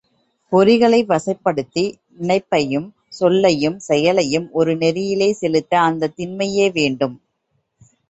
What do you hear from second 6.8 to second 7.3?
வேண்டும்.